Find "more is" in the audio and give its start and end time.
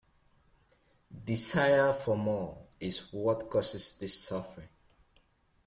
2.17-3.13